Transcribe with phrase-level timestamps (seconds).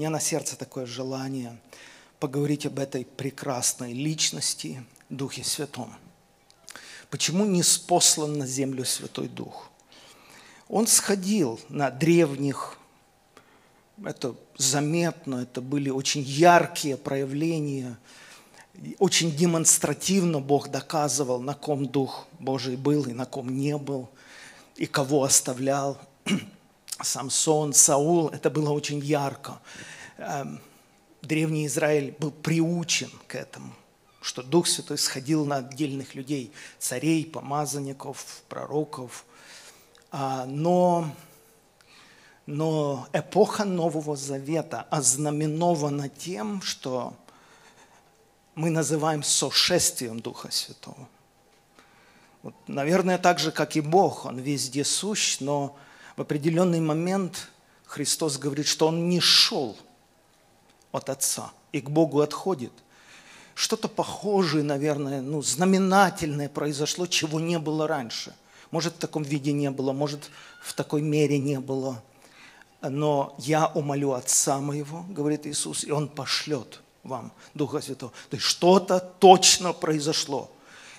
[0.00, 1.60] меня на сердце такое желание
[2.20, 5.94] поговорить об этой прекрасной личности, Духе Святом.
[7.10, 9.68] Почему не спослан на землю Святой Дух?
[10.70, 12.78] Он сходил на древних,
[14.02, 17.98] это заметно, это были очень яркие проявления,
[18.98, 24.08] очень демонстративно Бог доказывал, на ком Дух Божий был и на ком не был,
[24.76, 25.98] и кого оставлял.
[27.02, 29.60] Самсон, Саул, это было очень ярко.
[30.18, 30.60] Эм,
[31.22, 33.72] древний Израиль был приучен к этому,
[34.20, 39.24] что Дух Святой сходил на отдельных людей, царей, помазанников, пророков.
[40.10, 41.10] А, но,
[42.46, 47.14] но эпоха Нового Завета ознаменована тем, что
[48.54, 51.08] мы называем сошествием Духа Святого.
[52.42, 55.76] Вот, наверное, так же, как и Бог, Он везде сущ, но
[56.16, 57.48] в определенный момент
[57.84, 59.76] Христос говорит, что Он не шел
[60.92, 62.72] от Отца и к Богу отходит.
[63.54, 68.34] Что-то похожее, наверное, ну, знаменательное произошло, чего не было раньше.
[68.70, 70.30] Может, в таком виде не было, может,
[70.62, 72.02] в такой мере не было.
[72.80, 78.12] Но я умолю Отца моего, говорит Иисус, и Он пошлет вам Духа Святого.
[78.30, 80.50] То есть что-то точно произошло.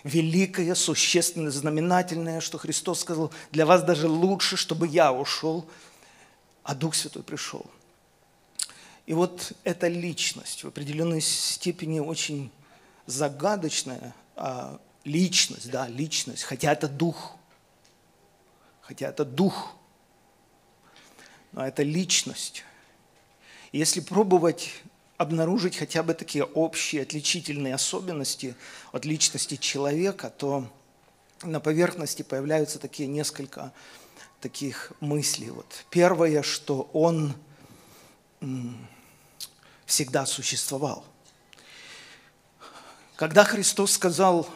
[0.03, 5.69] Великое, существенное, знаменательное, что Христос сказал, для вас даже лучше, чтобы я ушел,
[6.63, 7.65] а Дух Святой пришел.
[9.05, 12.51] И вот эта личность в определенной степени очень
[13.05, 17.35] загадочная а, личность, да, личность, хотя это дух,
[18.81, 19.75] хотя это дух,
[21.51, 22.63] но это личность.
[23.71, 24.71] Если пробовать
[25.21, 28.55] обнаружить хотя бы такие общие отличительные особенности
[28.91, 30.67] от личности человека, то
[31.43, 33.71] на поверхности появляются такие несколько
[34.39, 35.51] таких мыслей.
[35.51, 35.85] Вот.
[35.91, 37.35] Первое, что он
[39.85, 41.05] всегда существовал.
[43.15, 44.49] Когда Христос сказал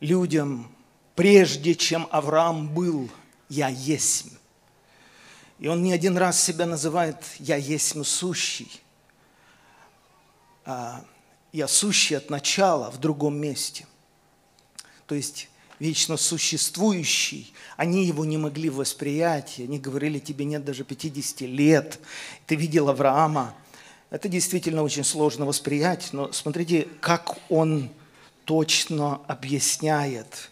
[0.00, 0.74] людям,
[1.14, 3.08] прежде чем Авраам был,
[3.48, 4.26] я есть,
[5.62, 8.82] и он не один раз себя называет «Я есть сущий».
[10.64, 11.04] А,
[11.52, 13.86] «Я сущий от начала в другом месте».
[15.06, 21.42] То есть вечно существующий, они его не могли восприять, они говорили, тебе нет даже 50
[21.42, 22.00] лет,
[22.48, 23.54] ты видел Авраама.
[24.10, 27.88] Это действительно очень сложно восприять, но смотрите, как он
[28.46, 30.50] точно объясняет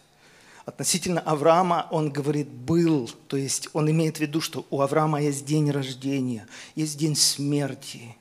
[0.65, 5.43] Относительно Авраама он говорит «был», то есть он имеет в виду, что у Авраама есть
[5.43, 8.15] день рождения, есть день смерти.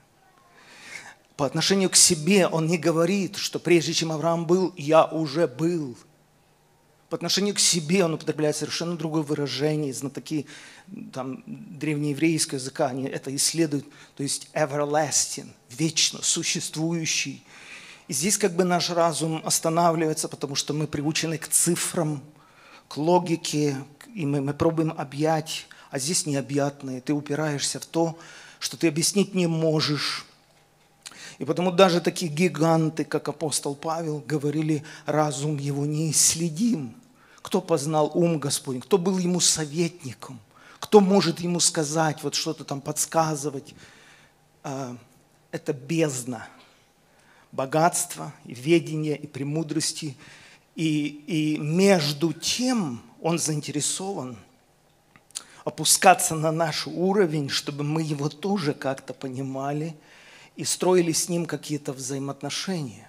[1.36, 5.96] По отношению к себе он не говорит, что прежде чем Авраам был, я уже был.
[7.10, 9.92] По отношению к себе он употребляет совершенно другое выражение.
[9.92, 10.46] Знатоки
[11.12, 13.86] там, древнееврейского языка, они это исследуют.
[14.16, 17.44] То есть everlasting, вечно существующий–
[18.10, 22.20] и здесь как бы наш разум останавливается, потому что мы приучены к цифрам,
[22.88, 23.76] к логике,
[24.12, 27.00] и мы, мы пробуем объять, а здесь необъятное.
[27.00, 28.18] Ты упираешься в то,
[28.58, 30.26] что ты объяснить не можешь.
[31.38, 36.96] И потому даже такие гиганты, как апостол Павел, говорили, разум его неисследим.
[37.42, 38.80] Кто познал ум Господень?
[38.80, 40.40] Кто был ему советником?
[40.80, 43.72] Кто может ему сказать, вот что-то там подсказывать?
[44.64, 44.96] А,
[45.52, 46.48] это бездна–
[47.52, 50.16] богатства, и ведения, и премудрости.
[50.76, 54.36] И, и между тем он заинтересован
[55.64, 59.94] опускаться на наш уровень, чтобы мы его тоже как-то понимали
[60.56, 63.08] и строили с ним какие-то взаимоотношения.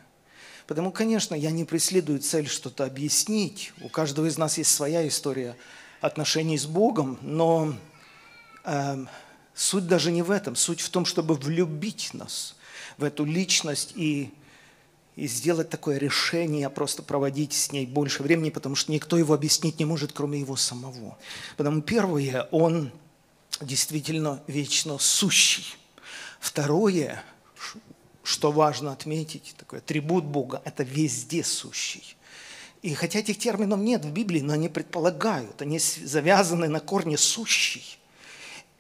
[0.68, 3.74] Потому, конечно, я не преследую цель что-то объяснить.
[3.82, 5.56] У каждого из нас есть своя история
[6.02, 7.74] отношений с Богом, но
[8.64, 9.06] э,
[9.54, 10.56] суть даже не в этом.
[10.56, 12.56] Суть в том, чтобы влюбить нас–
[12.98, 14.32] в эту личность и,
[15.16, 19.80] и сделать такое решение, просто проводить с ней больше времени, потому что никто его объяснить
[19.80, 21.18] не может, кроме его самого.
[21.58, 22.92] Потому первое, он
[23.60, 25.66] действительно вечно сущий.
[26.40, 27.24] Второе,
[28.24, 32.16] что важно отметить, такой атрибут Бога, это везде сущий.
[32.82, 38.00] И хотя этих терминов нет в Библии, но они предполагают, они завязаны на корне сущий.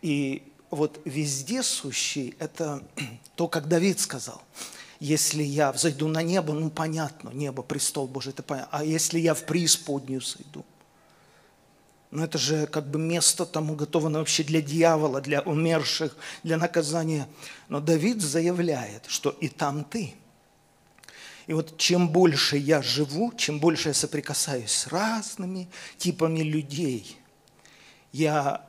[0.01, 0.41] И
[0.71, 2.83] вот везде сущий– это
[3.35, 4.41] то, как Давид сказал.
[4.99, 8.69] Если я взойду на небо, ну понятно, небо, престол Божий, это понятно.
[8.71, 10.63] А если я в преисподнюю сойду?
[12.11, 17.27] Ну это же как бы место там уготовано вообще для дьявола, для умерших, для наказания.
[17.69, 20.13] Но Давид заявляет, что и там ты.
[21.47, 27.17] И вот чем больше я живу, чем больше я соприкасаюсь с разными типами людей,
[28.11, 28.65] я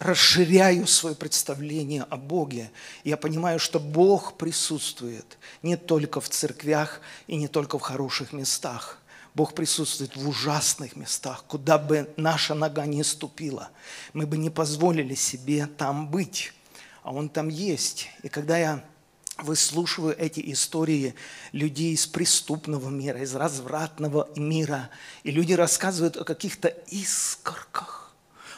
[0.00, 2.72] расширяю свое представление о Боге.
[3.04, 8.98] Я понимаю, что Бог присутствует не только в церквях и не только в хороших местах.
[9.34, 13.70] Бог присутствует в ужасных местах, куда бы наша нога не ступила.
[14.12, 16.52] Мы бы не позволили себе там быть,
[17.02, 18.08] а Он там есть.
[18.22, 18.84] И когда я
[19.36, 21.14] выслушиваю эти истории
[21.52, 24.88] людей из преступного мира, из развратного мира,
[25.24, 27.99] и люди рассказывают о каких-то искорках,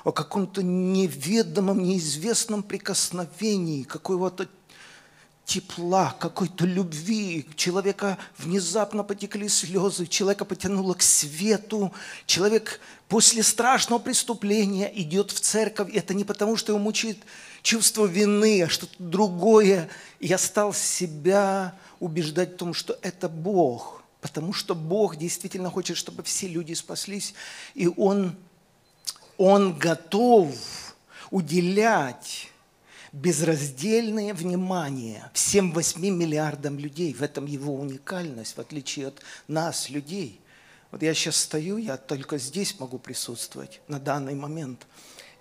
[0.05, 4.49] о каком-то неведомом, неизвестном прикосновении, какого-то
[5.45, 7.47] тепла, какой-то любви.
[7.57, 11.93] Человека внезапно потекли слезы, человека потянуло к свету.
[12.27, 15.93] Человек после страшного преступления идет в церковь.
[15.95, 17.19] Это не потому, что его мучает
[17.63, 19.89] чувство вины, а что-то другое.
[20.21, 24.03] И я стал себя убеждать в том, что это Бог.
[24.21, 27.35] Потому что Бог действительно хочет, чтобы все люди спаслись.
[27.75, 28.37] И Он,
[29.45, 30.55] Он готов
[31.33, 32.49] уделять
[33.11, 37.13] безраздельное внимание всем 8 миллиардам людей.
[37.13, 40.41] В этом его уникальность, в отличие от нас, людей.
[40.93, 44.87] Вот я сейчас стою, я только здесь могу присутствовать на данный момент.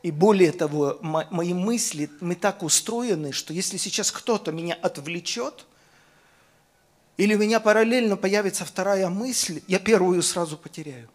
[0.02, 5.68] И более того, мои мысли, мы так устроены, что если сейчас кто-то меня отвлечет,
[7.18, 11.08] или у меня параллельно появится вторая мысль, я первую сразу потеряю.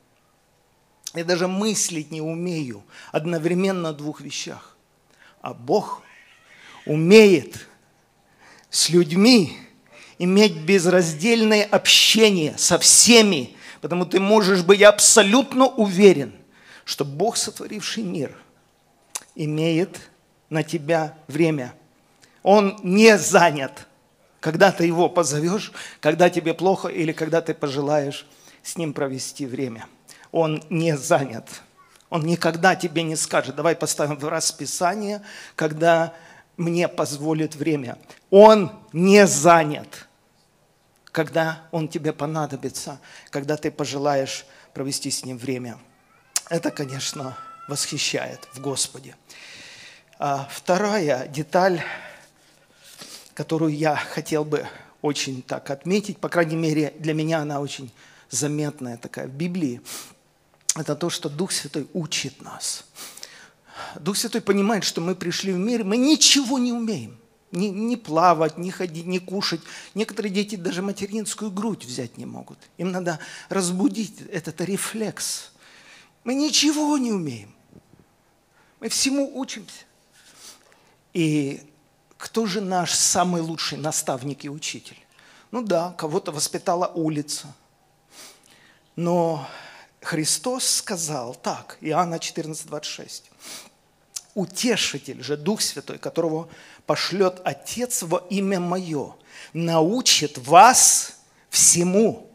[1.15, 2.83] Я даже мыслить не умею
[3.13, 4.77] одновременно о двух вещах.
[5.41, 6.03] А Бог
[6.85, 7.67] умеет
[8.71, 9.57] с людьми
[10.19, 16.35] иметь безраздельное общение со всеми, потому ты можешь быть абсолютно уверен,
[16.85, 18.37] что Бог, сотворивший мир,
[19.35, 20.11] имеет
[20.51, 21.75] на тебя время.
[22.43, 23.87] Он не занят,
[24.41, 28.27] когда ты его позовешь, когда тебе плохо или когда ты пожелаешь
[28.63, 29.87] с ним провести время.
[30.37, 31.63] Он не занят.
[32.11, 35.23] Он никогда тебе не скажет, давай поставим в расписание,
[35.55, 36.13] когда
[36.59, 37.97] мне позволит время.
[38.29, 40.07] Он не занят,
[41.11, 43.01] когда он тебе понадобится,
[43.31, 44.45] когда ты пожелаешь
[44.75, 45.79] провести с ним время.
[46.51, 47.35] Это, конечно,
[47.67, 49.17] восхищает в Господе.
[50.19, 51.83] А вторая деталь,
[53.33, 54.67] которую я хотел бы
[55.01, 57.91] очень так отметить, по крайней мере, для меня она очень
[58.29, 59.81] заметная такая в Библии,
[60.81, 62.85] это то, что Дух Святой учит нас–
[64.01, 67.19] Дух Святой понимает, что мы пришли в мир, мы ничего не умеем.
[67.53, 69.61] Не, не плавать, не ходить, не кушать.
[69.95, 72.59] Некоторые дети даже материнскую грудь взять не могут.
[72.77, 73.19] Им надо
[73.49, 75.53] разбудить этот рефлекс.
[76.25, 77.55] Мы ничего не умеем.
[78.81, 79.85] Мы всему учимся.
[81.13, 81.63] И
[82.19, 84.99] кто же наш самый лучший наставник и учитель?
[85.51, 87.55] Ну да, кого-то воспитала улица.
[88.97, 89.47] Но
[90.07, 93.29] Христос сказал так, Иоанна 14, 26.
[94.35, 96.49] Утешитель же, Дух Святой, которого
[96.87, 99.17] пошлет Отец во имя Мое,
[99.53, 101.19] научит вас
[101.51, 102.31] всему.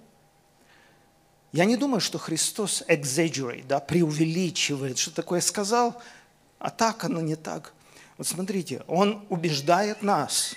[1.54, 6.02] Я не думаю, что Христос exaggerate, да, преувеличивает, что такое сказал,
[6.60, 7.72] а так оно не так.
[8.18, 10.56] Вот смотрите, Он убеждает нас.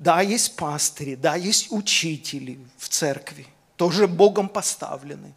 [0.00, 3.46] Да, есть пастыри, да, есть учители в церкви,
[3.76, 5.32] тоже Богом поставлены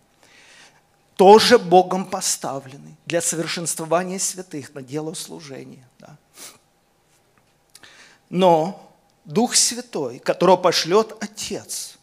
[1.16, 5.88] тоже Богом поставлены для совершенствования святых на дело служения.
[6.00, 6.18] Да.
[8.30, 8.94] Но
[9.24, 11.98] Дух Святой, которого пошлет Отец,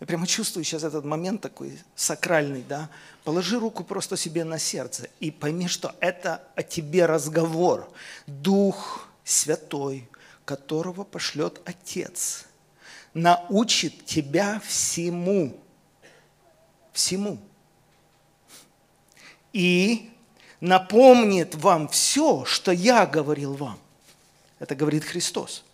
[0.00, 2.90] я прямо чувствую сейчас этот момент такой сакральный, да,
[3.24, 7.88] положи руку просто себе на сердце и пойми, что это о тебе разговор.
[8.26, 10.08] Дух Святой,
[10.44, 12.46] которого пошлет Отец,
[13.14, 15.56] научит тебя всему.
[16.92, 17.38] Всему
[19.52, 20.10] и
[20.60, 23.78] напомнит вам все, что я говорил вам.
[24.58, 25.64] Это говорит Христос.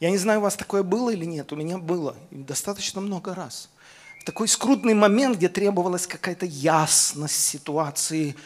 [0.00, 3.68] Я не знаю, у вас такое было или нет, у меня было достаточно много раз.
[4.20, 8.36] В такой скрутный момент, где требовалась какая-то ясность ситуации,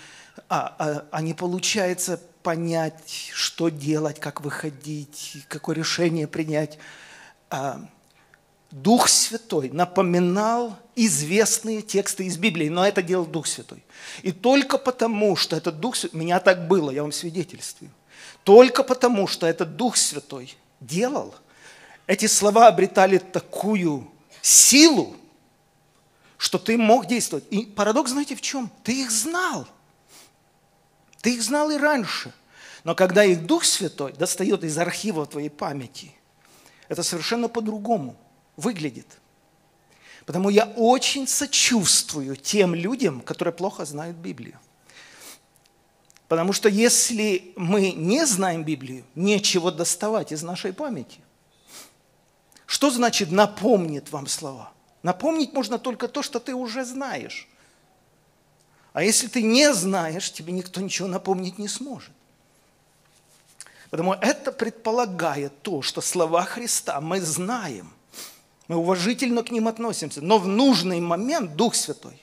[0.49, 6.79] а, а, а не получается понять, что делать, как выходить, какое решение принять.
[7.51, 7.81] А,
[8.73, 13.85] Дух Святой напоминал известные тексты из Библии, но это делал Дух Святой.
[14.23, 17.91] И только потому, что этот Дух Святой, меня так было, я вам свидетельствую,
[18.45, 21.35] только потому, что этот Дух Святой делал,
[22.07, 24.11] эти слова обретали такую
[24.41, 25.17] силу,
[26.39, 27.45] что ты мог действовать.
[27.51, 28.73] И парадокс, знаете, в чем?
[28.83, 29.69] Ты их знал.
[31.21, 32.33] Ты их знал и раньше.
[32.85, 36.13] Но когда их Дух Святой достает из архива твоей памяти,
[36.89, 38.17] это совершенно по-другому
[38.57, 39.07] выглядит.
[40.27, 44.59] Потому я очень сочувствую тем людям, которые плохо знают Библию.
[46.29, 51.21] Потому что если мы не знаем Библию, нечего доставать из нашей памяти.
[52.65, 54.73] Что значит напомнит вам слова?
[55.03, 57.49] Напомнить можно только то, что ты уже знаешь.
[58.93, 62.13] А если ты не знаешь, тебе никто ничего напомнить не сможет.
[63.91, 67.93] Потому это предполагает то, что слова Христа мы знаем,
[68.73, 72.19] мы уважительно к ним относимся, но в нужный момент Дух Святой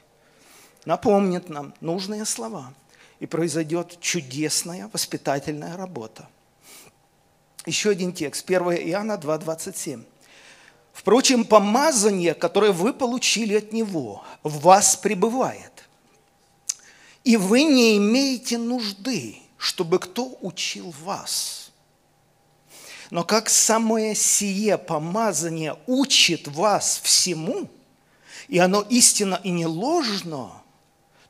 [0.83, 2.73] напомнит нам нужные слова,
[3.19, 6.27] и произойдет чудесная воспитательная работа.
[7.67, 10.03] Еще один текст, 1 Иоанна 2,27.
[10.91, 15.85] Впрочем, помазание, которое вы получили от Него, в вас пребывает.
[17.23, 21.68] И вы не имеете нужды, чтобы кто учил вас.
[23.09, 27.69] Но как самое сие помазание учит вас всему,
[28.47, 30.51] и оно истинно и не ложно,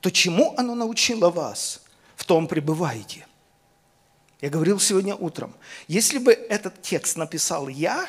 [0.01, 1.81] то чему оно научило вас,
[2.15, 3.25] в том пребываете.
[4.41, 5.53] Я говорил сегодня утром,
[5.87, 8.07] если бы этот текст написал я,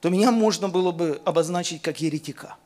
[0.00, 2.56] то меня можно было бы обозначить как еретика.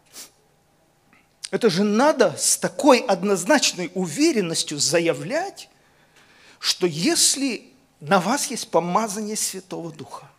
[1.51, 5.69] Это же надо с такой однозначной уверенностью заявлять,
[6.59, 7.74] что если
[8.09, 10.31] на вас есть помазание Святого Духа,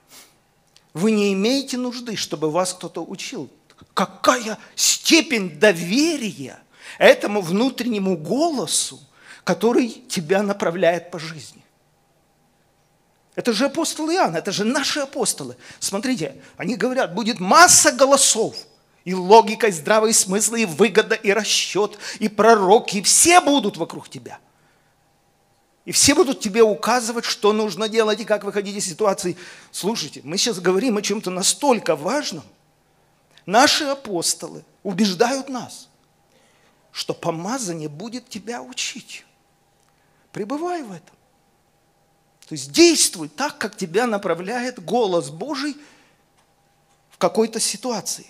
[0.94, 3.50] вы не имеете нужды, чтобы вас кто-то учил.
[3.94, 6.60] Какая степень доверия
[6.98, 9.00] этому внутреннему голосу,
[9.44, 11.64] который тебя направляет по жизни.
[13.36, 15.58] Это же апостол Иоанн, это же наши апостолы.
[15.80, 18.56] Смотрите, они говорят, будет масса голосов,
[19.04, 24.40] и логика, и здравый смысл, и выгода, и расчет, и пророки, все будут вокруг тебя.
[25.86, 29.38] И все будут тебе указывать, что нужно делать и как выходить из ситуации.
[29.72, 32.44] Слушайте, мы сейчас говорим о чем-то настолько важном.
[33.46, 35.88] Наши апостолы убеждают нас,
[36.92, 39.26] что помазание будет тебя учить.
[40.32, 41.16] Пребывай в этом.
[42.48, 45.78] То есть действуй так, как тебя направляет голос Божий
[47.12, 48.28] в какой-то ситуации.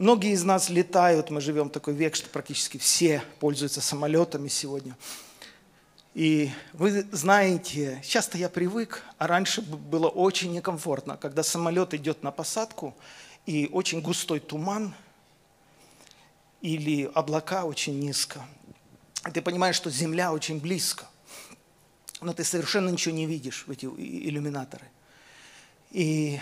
[0.00, 4.96] Многие из нас летают, мы живем в такой век, что практически все пользуются самолетами сегодня.
[6.14, 12.30] И вы знаете, часто я привык, а раньше было очень некомфортно, когда самолет идет на
[12.30, 12.96] посадку,
[13.44, 14.94] и очень густой туман,
[16.62, 18.44] или облака очень низко–
[19.34, 21.06] ты понимаешь, что Земля очень близко,
[22.22, 24.86] но ты совершенно ничего не видишь в эти иллюминаторы.
[25.90, 26.40] И,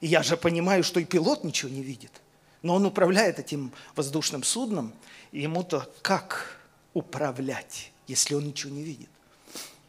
[0.00, 2.12] я же понимаю, что и пилот ничего не видит,
[2.64, 4.94] но он управляет этим воздушным судном,
[5.32, 6.58] и ему-то как
[6.94, 9.10] управлять, если он ничего не видит?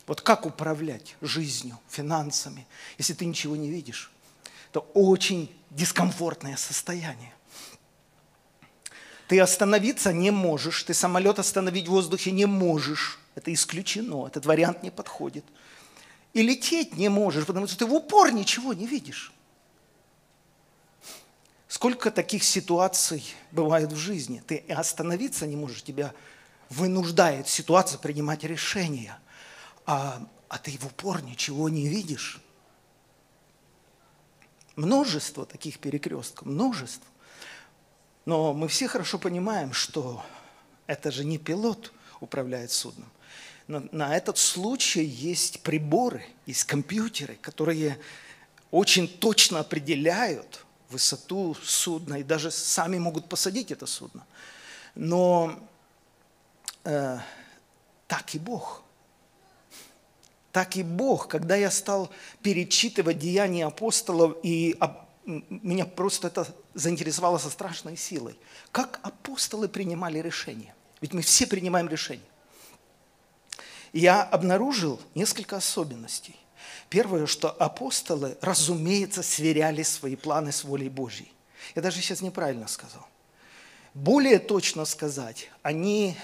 [0.05, 2.67] Вот как управлять жизнью, финансами,
[2.97, 4.11] если ты ничего не видишь?
[4.69, 7.33] Это очень дискомфортное состояние.
[9.29, 13.19] Ты остановиться не можешь, ты самолет остановить в воздухе не можешь.
[13.35, 15.45] Это исключено, этот вариант не подходит.
[16.33, 19.31] И лететь не можешь, потому что ты в упор ничего не видишь.
[21.75, 24.41] Сколько таких ситуаций бывает в жизни?
[24.47, 26.13] Ты остановиться не можешь, тебя
[26.69, 29.19] вынуждает ситуация принимать решения,
[29.85, 32.39] а, а ты в упор ничего не видишь.
[34.77, 37.05] Множество таких перекрестков, множество.
[38.23, 40.23] Но мы все хорошо понимаем, что
[40.87, 41.91] это же не пилот
[42.21, 43.11] управляет судном.
[43.67, 47.99] Но на этот случай есть приборы, есть компьютеры, которые
[48.71, 54.25] очень точно определяют высоту судна и даже сами могут посадить это судно.
[54.95, 55.59] Но
[56.83, 57.19] э,
[58.07, 58.83] так и Бог.
[60.51, 62.09] Так и Бог, когда я стал
[62.41, 64.77] перечитывать деяния апостолов и
[65.25, 68.37] меня просто это заинтересовало со страшной силой.
[68.71, 70.75] Как апостолы принимали решения?
[71.01, 72.21] Ведь мы все принимаем решения.
[73.91, 76.35] Я обнаружил несколько особенностей.
[76.95, 81.29] Первое, что апостолы, разумеется, сверяли свои планы с волей Божьей.
[81.75, 83.05] Я даже сейчас неправильно сказал.
[83.93, 86.15] Более точно сказать, они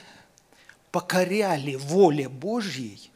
[0.94, 3.12] покоряли воле Божьей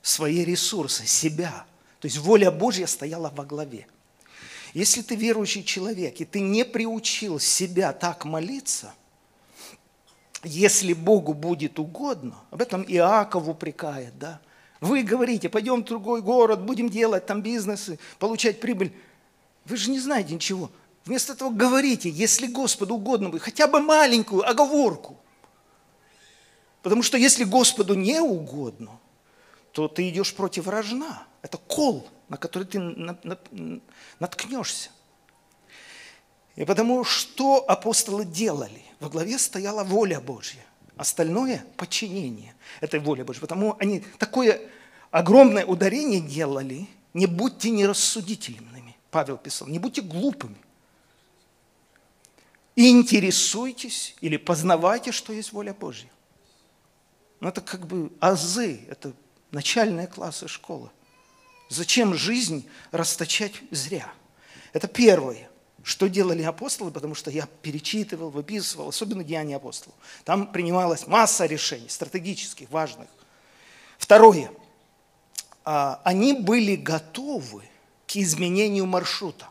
[0.00, 1.66] свои ресурсы, себя.
[2.00, 3.86] То есть воля Божья стояла во главе.
[4.72, 8.94] Если ты верующий человек, и ты не приучил себя так молиться,
[10.42, 14.40] если Богу будет угодно, об этом Иаков упрекает, да,
[14.82, 18.92] вы говорите, пойдем в другой город, будем делать там бизнесы, получать прибыль.
[19.64, 20.70] Вы же не знаете ничего.
[21.06, 25.16] Вместо этого говорите, если Господу угодно будет, хотя бы маленькую оговорку.
[26.82, 29.00] Потому что если Господу не угодно,
[29.72, 31.26] то ты идешь против рожна.
[31.40, 32.78] Это кол– на который ты
[34.18, 34.88] наткнешься.
[36.56, 38.82] И потому что апостолы делали?
[39.00, 40.64] Во главе стояла воля Божья.
[41.02, 43.40] Остальное– подчинение этой воле Божьей.
[43.40, 44.60] Потому они такое
[45.10, 50.54] огромное ударение делали, не будьте нерассудительными, Павел писал, не будьте глупыми.
[52.76, 56.08] Интересуйтесь или познавайте, что есть воля Божья.
[57.40, 59.12] Ну, это как бы азы, это
[59.50, 60.88] начальные классы школы.
[61.68, 64.08] Зачем жизнь расточать зря?
[64.72, 65.50] Это первое.
[65.82, 69.96] Что делали апостолы, потому что я перечитывал, выписывал, особенно Деяния апостолов.
[70.24, 73.08] Там принималась масса решений, стратегических, важных.
[73.98, 74.52] Второе.
[75.64, 77.64] А, они были готовы
[78.06, 79.48] к изменению маршрута.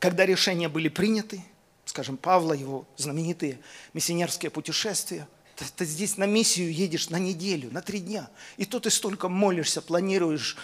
[0.00, 1.44] Когда решения были приняты,
[1.84, 3.60] скажем, Павла, его знаменитые
[3.92, 8.80] миссионерские путешествия, ты, ты здесь на миссию едешь на неделю, на три дня, и то
[8.80, 10.56] ты столько молишься, планируешь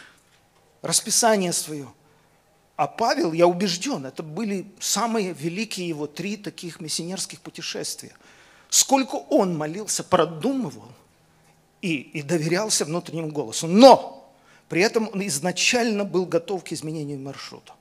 [0.83, 1.87] расписание свое–
[2.77, 8.13] а Павел, я убежден, это были самые великие его три таких миссионерских путешествия.
[8.69, 10.93] Сколько он молился, продумывал
[11.81, 13.67] и, и доверялся внутреннему голосу.
[13.67, 14.31] Но
[14.69, 17.73] при этом он изначально был готов к изменению маршрута.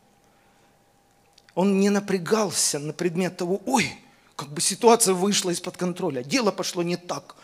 [1.55, 3.91] Он не напрягался на предмет того, ой,
[4.37, 7.35] как бы ситуация вышла из-под контроля, дело пошло не так.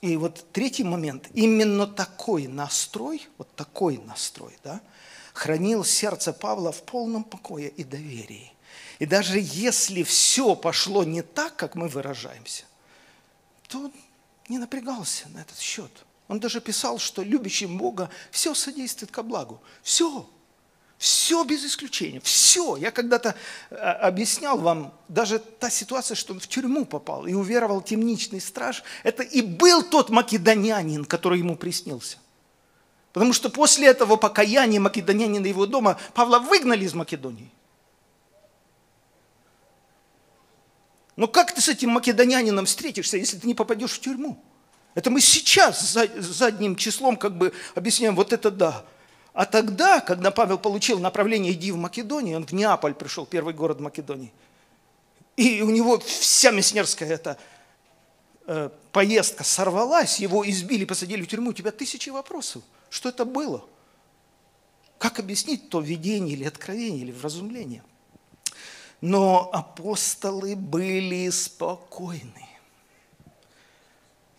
[0.00, 4.80] И вот третий момент, именно такой настрой, вот такой настрой, да,–
[5.34, 8.52] хранил сердце Павла в полном покое и доверии.
[9.00, 12.64] И даже если все пошло не так, как мы выражаемся,
[13.68, 13.92] то он
[14.48, 15.90] не напрягался на этот счет.
[16.28, 19.60] Он даже писал, что любящим Бога все содействует ко благу.
[19.82, 20.26] Все.
[20.96, 22.20] Все без исключения.
[22.20, 22.76] Все.
[22.76, 23.34] Я когда-то
[23.70, 28.84] э, объяснял вам, даже та ситуация, что он в тюрьму попал и уверовал темничный страж,
[29.02, 32.18] это и был тот македонянин, который ему приснился.
[33.14, 37.48] Потому что после этого покаяния македонянина его дома Павла выгнали из Македонии.
[41.14, 44.42] Но как ты с этим македонянином встретишься, если ты не попадешь в тюрьму?
[44.94, 48.84] Это мы сейчас задним числом как бы объясняем, вот это да.
[49.32, 53.78] А тогда, когда Павел получил направление «иди в Македонию», он в Неаполь пришел, первый город
[53.78, 54.32] Македонии,
[55.36, 57.38] и у него вся миссионерская эта
[58.46, 63.68] э, поездка сорвалась, его избили, посадили в тюрьму, у тебя тысячи вопросов– что это было?
[64.98, 67.82] Как объяснить то видение или откровение, или вразумление?
[69.00, 72.48] Но апостолы были спокойны.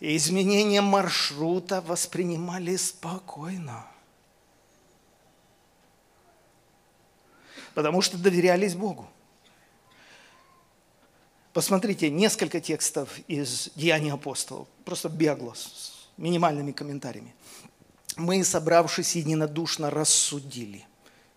[0.00, 3.86] Изменение маршрута воспринимали спокойно.
[7.74, 9.06] Потому что доверялись Богу.
[11.52, 17.34] Посмотрите, несколько текстов из Деяний апостолов, просто бегло, с минимальными комментариями
[18.16, 20.84] мы, собравшись единодушно, рассудили.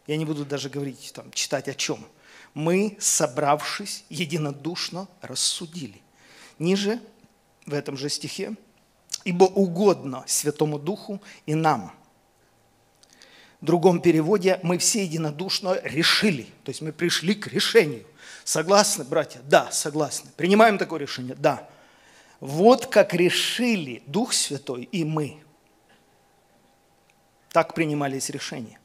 [0.07, 2.05] Я не буду даже говорить, там, читать о чем.
[2.53, 6.01] Мы, собравшись единодушно, рассудили.
[6.57, 6.99] Ниже,
[7.65, 8.55] в этом же стихе,
[9.23, 11.93] ибо угодно Святому Духу и нам.
[13.61, 18.05] В другом переводе мы все единодушно решили, то есть мы пришли к решению.
[18.45, 19.41] Согласны, братья?
[19.43, 20.31] Да, согласны.
[20.37, 21.35] Принимаем такое решение?
[21.35, 21.69] Да.
[22.39, 25.43] Вот как решили Дух Святой и мы–
[27.51, 28.79] так принимались решения.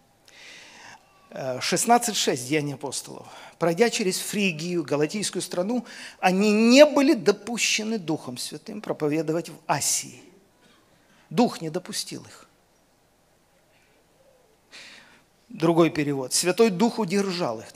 [1.30, 3.26] 16.6 э, Деяния апостолов.
[3.58, 5.84] Пройдя через Фригию, Галатийскую страну,
[6.20, 10.22] они не были допущены Духом Святым проповедовать в Асии.
[11.30, 12.48] Дух не допустил их.
[15.48, 16.32] Другой перевод.
[16.32, 17.66] Святой Дух удержал их.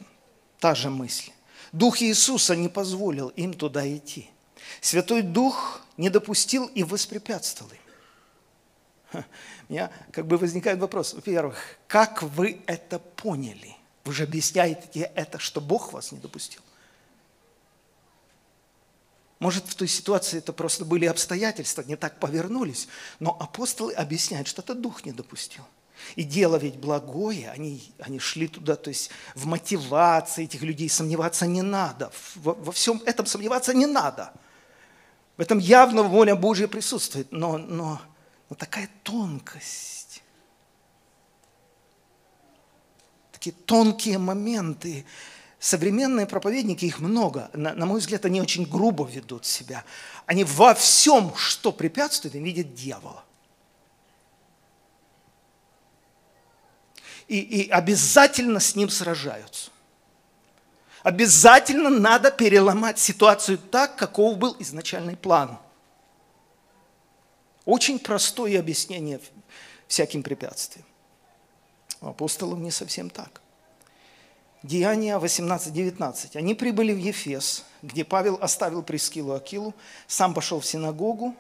[0.61, 1.31] Та же мысль.
[1.72, 4.31] Дух Иисуса не позволил им туда идти.
[4.81, 7.88] Святой Дух не допустил и воспрепятствовал им
[9.12, 11.14] у меня как бы возникает вопрос.
[11.14, 13.77] Во-первых, как вы это поняли?
[14.05, 16.61] Вы же объясняете это, что Бог вас не допустил.
[19.38, 22.88] Может, в той ситуации это просто были обстоятельства, не так повернулись.
[23.21, 25.64] Но апостолы объясняют, что это Дух не допустил.
[26.16, 31.47] И дело ведь благое, они, они шли туда, то есть в мотивации этих людей сомневаться
[31.47, 32.11] не надо.
[32.37, 34.33] Во, во всем этом сомневаться не надо.
[35.37, 37.31] В этом явно воля Божья присутствует.
[37.31, 38.01] Но, но
[38.48, 40.22] но такая тонкость.
[43.32, 45.04] Такие тонкие моменты.
[45.58, 47.50] Современные проповедники, их много.
[47.52, 49.84] На, на мой взгляд, они очень грубо ведут себя.
[50.26, 53.24] Они во всем, что препятствует, им видят дьявола.
[57.26, 59.70] И, и обязательно с ним сражаются.
[61.02, 65.58] Обязательно надо переломать ситуацию так, каков был изначальный план–
[67.68, 69.20] очень простое объяснение
[69.88, 70.87] всяким препятствиям.
[72.00, 73.42] У апостолов не совсем так.
[74.62, 76.38] Деяния 18-19.
[76.38, 79.74] Они прибыли в Ефес, где Павел оставил Прескилу Акилу,
[80.07, 81.37] сам пошел в синагогу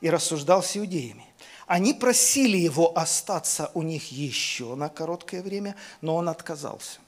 [0.00, 1.26] и рассуждал с иудеями.
[1.66, 7.00] Они просили его остаться у них еще на короткое время, но он отказался.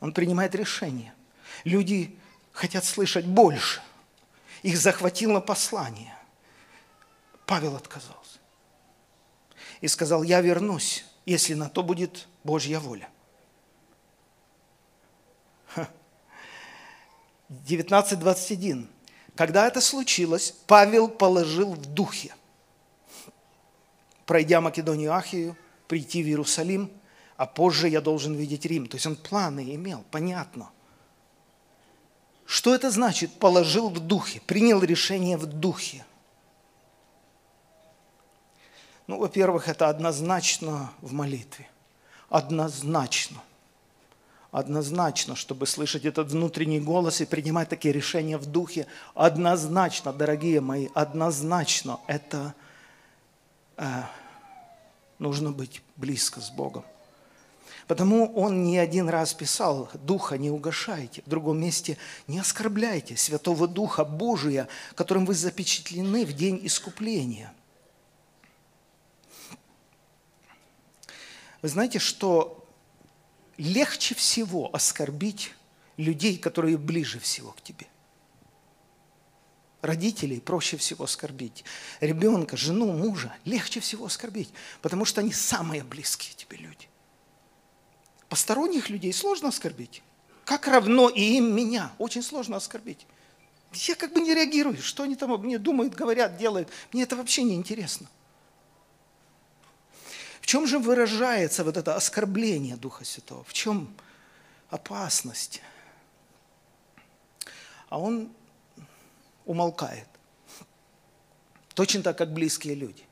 [0.00, 1.14] Он принимает решение.
[1.64, 2.18] Люди
[2.52, 3.80] хотят слышать больше.
[4.62, 6.14] Их захватило послание.
[7.46, 8.38] Павел отказался.
[9.80, 13.08] И сказал, я вернусь, если на то будет Божья воля.
[17.50, 18.86] 19.21.
[19.34, 22.34] Когда это случилось, Павел положил в духе,
[24.26, 25.56] пройдя Македонию Ахию,
[25.88, 26.90] прийти в Иерусалим,
[27.36, 28.86] а позже я должен видеть Рим.
[28.86, 30.70] То есть он планы имел, понятно.
[32.46, 33.38] Что это значит?
[33.38, 36.04] Положил в духе, принял решение в духе.
[39.06, 41.68] Ну, во-первых, это однозначно в молитве.
[42.28, 43.42] Однозначно–
[44.54, 50.90] однозначно, чтобы слышать этот внутренний голос и принимать такие решения в духе, однозначно, дорогие мои,
[50.94, 52.54] однозначно это
[53.76, 53.84] э,
[55.18, 56.84] нужно быть близко с Богом.
[57.88, 63.66] Потому он не один раз писал, Духа не угошайте, в другом месте не оскорбляйте Святого
[63.66, 67.52] Духа Божия, которым вы запечатлены в день искупления.
[71.64, 72.62] Вы знаете, что
[73.56, 75.54] легче всего оскорбить
[75.96, 77.86] людей, которые ближе всего к тебе.
[79.80, 81.64] Родителей проще всего оскорбить.
[82.00, 84.50] Ребенка, жену, мужа легче всего оскорбить,
[84.82, 86.86] потому что они самые близкие тебе люди.
[88.28, 90.02] Посторонних людей сложно оскорбить.
[90.44, 91.92] Как равно и им меня.
[91.96, 93.06] Очень сложно оскорбить.
[93.72, 94.82] Я как бы не реагирую.
[94.82, 96.68] Что они там обо мне думают, говорят, делают.
[96.92, 98.06] Мне это вообще не интересно.
[100.44, 103.42] В чем же выражается вот это оскорбление Духа Святого?
[103.44, 103.96] В чем
[104.68, 105.62] опасность?
[107.88, 108.30] А он
[109.46, 110.06] умолкает.
[111.72, 113.04] Точно так, как близкие люди.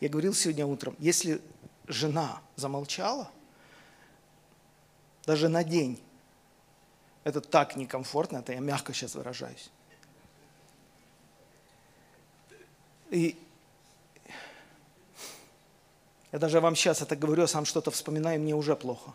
[0.00, 1.42] Я говорил сегодня утром, если
[1.86, 3.30] жена замолчала,
[5.26, 6.02] даже на день,
[7.24, 9.70] это так некомфортно, это я мягко сейчас выражаюсь.
[13.10, 13.38] И
[16.34, 19.12] я даже вам сейчас это говорю, а сам что-то вспоминаю, мне уже плохо.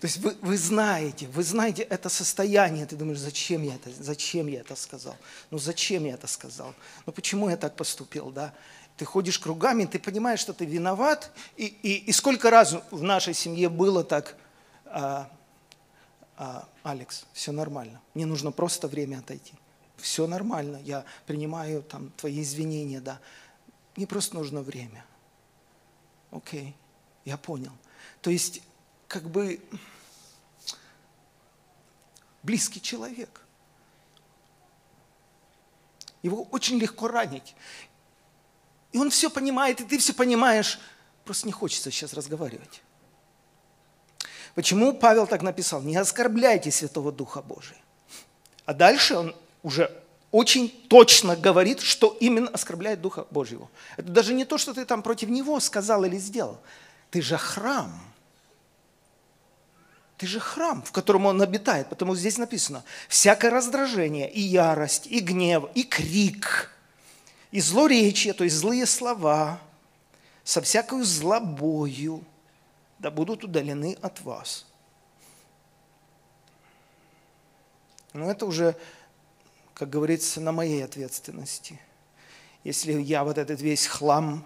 [0.00, 4.46] То есть вы, вы знаете, вы знаете это состояние, ты думаешь, зачем я это, зачем
[4.46, 5.14] я это сказал?
[5.50, 6.74] Ну зачем я это сказал?
[7.04, 8.54] Ну почему я так поступил, да?
[8.96, 13.34] Ты ходишь кругами, ты понимаешь, что ты виноват, и, и, и сколько раз в нашей
[13.34, 14.38] семье было так,
[14.86, 15.30] а,
[16.38, 19.52] а, Алекс, все нормально, мне нужно просто время отойти.
[19.98, 23.20] Все нормально, я принимаю там твои извинения, да.
[23.96, 25.04] Мне просто нужно время.
[26.30, 26.74] Окей,
[27.24, 27.72] я понял.
[28.20, 28.62] То есть,
[29.06, 29.60] как бы,
[32.42, 33.40] близкий человек.
[36.22, 37.54] Его очень легко ранить.
[38.92, 40.78] И он все понимает, и ты все понимаешь.
[41.24, 42.82] Просто не хочется сейчас разговаривать.
[44.54, 45.82] Почему Павел так написал?
[45.82, 47.78] Не оскорбляйте Святого Духа Божия.
[48.66, 50.01] А дальше он уже
[50.32, 53.68] очень точно говорит, что именно оскорбляет Духа Божьего.
[53.98, 56.58] Это даже не то, что ты там против Него сказал или сделал.
[57.10, 57.92] Ты же храм.
[60.16, 61.88] Ты же храм, в котором Он обитает.
[61.90, 66.70] Потому здесь написано, всякое раздражение, и ярость, и гнев, и крик,
[67.50, 69.60] и злоречие, то есть злые слова,
[70.44, 72.24] со всякою злобою,
[72.98, 74.64] да будут удалены от вас.
[78.14, 78.76] Но это уже
[79.74, 81.80] как говорится, на моей ответственности.
[82.64, 84.44] Если я вот этот весь хлам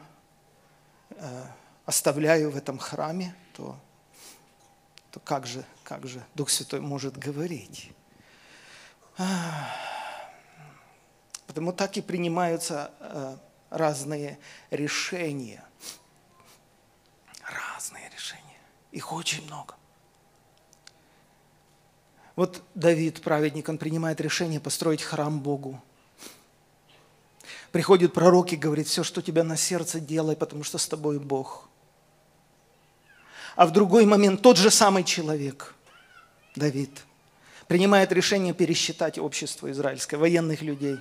[1.11, 1.47] э,
[1.85, 3.79] оставляю в этом храме, то,
[5.11, 7.91] то как, же, как же Дух Святой может говорить?
[11.47, 13.37] Потому так и принимаются э,
[13.71, 14.39] разные
[14.71, 15.65] решения.
[17.43, 18.61] Разные решения.
[18.93, 19.75] Их очень много.
[22.37, 25.83] Вот Давид, праведник, он принимает решение построить храм Богу.
[27.73, 31.69] Приходит пророк и говорит, все, что тебя на сердце, делай, потому что с тобой Бог.
[33.57, 35.75] А в другой момент тот же самый человек,
[36.55, 36.91] Давид,
[37.67, 40.99] принимает решение пересчитать общество израильское, военных людей.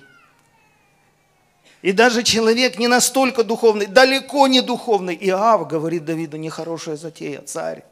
[1.82, 7.84] И даже человек не настолько духовный, далеко не духовный, Иав говорит Давиду, нехорошая затея, царь.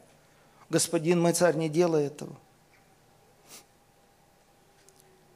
[0.71, 2.35] Господин мой царь, не делай этого.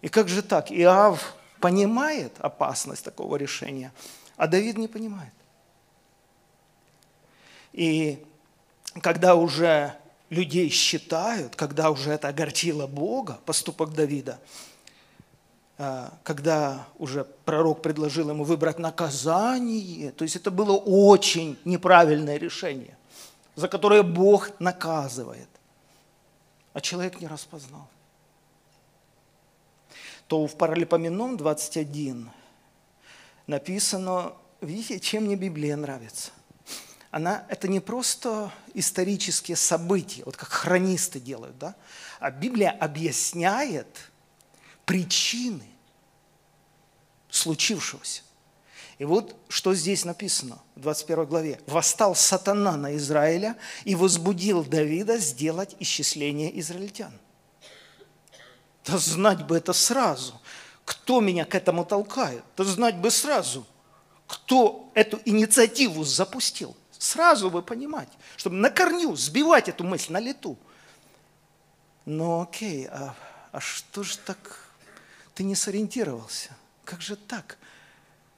[0.01, 0.71] И как же так?
[0.71, 3.91] Иав понимает опасность такого решения,
[4.38, 5.33] а Давид не понимает.
[7.73, 8.25] И
[9.01, 9.93] когда уже
[10.29, 14.39] людей считают, когда уже это огорчило Бога, поступок Давида,
[15.77, 22.97] а, когда уже пророк предложил ему выбрать наказание, то есть это было очень неправильное решение,
[23.55, 25.49] за которое Бог наказывает,
[26.73, 27.88] а человек не распознал.
[30.29, 32.31] То в Паралипоменон 21
[33.47, 36.31] написано, видите, чем мне Библия нравится
[37.11, 41.75] она, это не просто исторические события, вот как хронисты делают, да?
[42.19, 43.87] а Библия объясняет
[44.85, 45.65] причины
[47.29, 48.21] случившегося.
[48.99, 51.61] И вот что здесь написано в 21 главе.
[51.67, 57.13] «Восстал сатана на Израиля и возбудил Давида сделать исчисление израильтян».
[58.89, 60.39] Да знать бы это сразу.
[60.84, 62.43] Кто меня к этому толкает?
[62.58, 63.65] Да знать бы сразу,
[64.25, 66.75] кто эту инициативу запустил.
[66.97, 70.58] Сразу бы понимать, чтобы на корню сбивать эту мысль на лету.
[72.06, 73.15] Но окей, а,
[73.52, 74.67] а что же так
[75.36, 76.49] ты не сориентировался?
[76.84, 77.58] Как же так?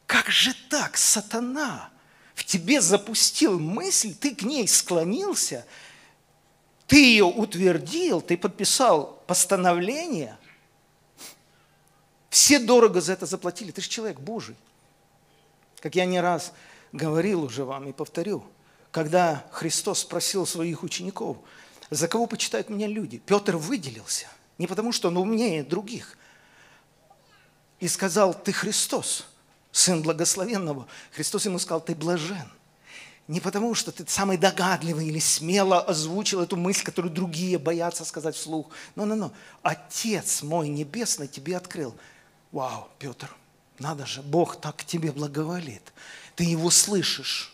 [0.05, 1.89] Как же так, сатана?
[2.35, 5.65] В тебе запустил мысль, ты к ней склонился,
[6.87, 10.37] ты ее утвердил, ты подписал постановление.
[12.31, 14.55] Все дорого за это заплатили, ты же человек Божий.
[15.81, 16.53] Как я не раз
[16.93, 18.45] говорил уже вам и повторю,
[18.89, 21.37] когда Христос спросил своих учеников,
[21.89, 26.17] за кого почитают меня люди, Петр выделился, не потому что он умнее других,
[27.81, 29.25] и сказал, ты Христос,
[29.73, 30.87] Сын Благословенного.
[31.11, 32.49] Христос ему сказал, ты блажен.
[33.27, 38.35] Не потому, что ты самый догадливый или смело озвучил эту мысль, которую другие боятся сказать
[38.35, 38.67] вслух.
[38.95, 39.33] Но-но-но.
[39.63, 41.95] Отец мой небесный тебе открыл.
[42.51, 43.29] Вау, Петр,
[43.79, 45.91] надо же, Бог так к тебе благоволит
[46.35, 47.53] ты его слышишь.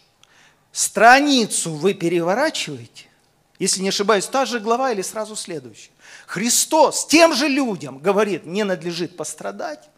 [0.72, 3.06] Страницу вы переворачиваете,
[3.60, 5.92] если не ошибаюсь, та же глава или сразу следующая.
[6.26, 9.90] Христос тем же людям говорит, мне надлежит пострадать.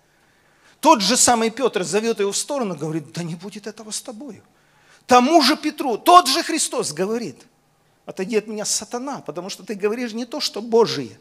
[0.80, 4.42] Тот же самый Петр зовет его в сторону, говорит, да не будет этого с тобою.
[5.06, 7.46] Тому же Петру, тот же Христос говорит,
[8.08, 11.20] отойди от меня, сатана, потому что ты говоришь не то, что Божие.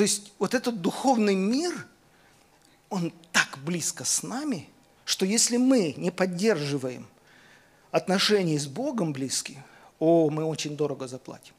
[0.00, 1.86] То есть вот этот духовный мир–
[2.90, 4.66] он так близко с нами,
[5.04, 7.06] что если мы не поддерживаем
[7.90, 9.62] отношения с Богом близкие,
[9.98, 11.52] о, мы очень дорого заплатим.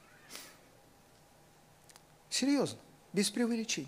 [2.32, 2.80] Серьезно,
[3.14, 3.88] без преувеличений.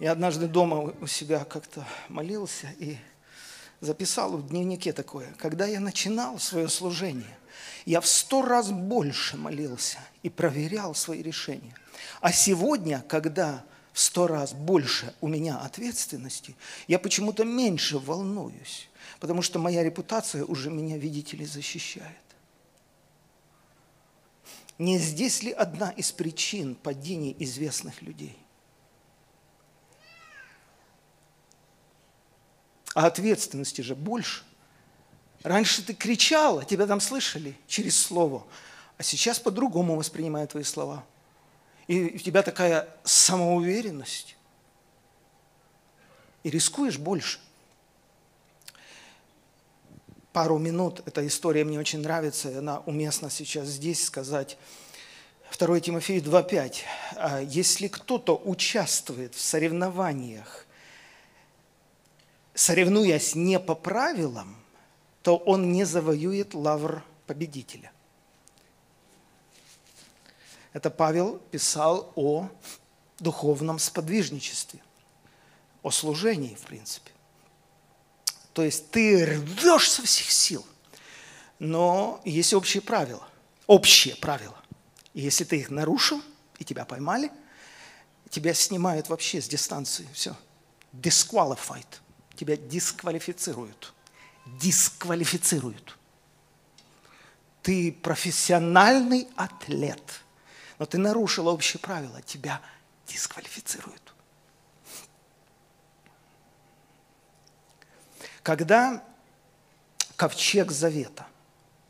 [0.00, 2.96] Я однажды дома у себя как-то молился и
[3.80, 5.32] записал в дневнике такое.
[5.38, 7.38] Когда я начинал свое служение,
[7.86, 11.74] я в сто раз больше молился и проверял свои решения.
[12.20, 18.88] А сегодня, когда в сто раз больше у меня ответственности, я почему-то меньше волнуюсь,
[19.18, 22.16] потому что моя репутация уже меня, видите ли, защищает.
[24.78, 28.38] Не здесь ли одна из причин падения известных людей?
[32.94, 34.42] А ответственности же больше.
[35.42, 38.46] Раньше ты кричала, тебя там слышали через слово,
[38.98, 41.04] а сейчас по-другому воспринимают твои слова–
[41.90, 44.36] и у тебя такая самоуверенность.
[46.44, 47.40] И рискуешь больше.
[50.32, 54.56] Пару минут, эта история мне очень нравится, и она уместна сейчас здесь сказать.
[55.58, 56.76] 2 Тимофею 2.5.
[57.16, 60.66] «А «Если кто-то участвует в соревнованиях,
[62.54, 64.56] соревнуясь не по правилам,
[65.22, 67.92] то он не завоюет лавр победителя.
[70.72, 72.48] Это Павел писал о
[73.18, 74.80] духовном сподвижничестве,
[75.82, 77.10] о служении, в принципе.
[78.52, 80.66] То есть ты рвешь со всех сил,
[81.58, 83.26] но есть общие правила,
[83.66, 84.56] общие правила.
[85.12, 86.22] И если ты их нарушил,
[86.58, 87.30] и тебя поймали,
[88.28, 90.36] тебя снимают вообще с дистанции, все,
[90.92, 91.86] disqualified,
[92.40, 93.94] тебя дисквалифицируют,
[94.46, 95.96] дисквалифицируют.
[97.62, 100.22] Ты профессиональный атлет–
[100.80, 102.62] но ты нарушил общие правила, тебя
[103.06, 104.14] дисквалифицируют.
[108.42, 109.04] Когда
[110.16, 111.26] ковчег завета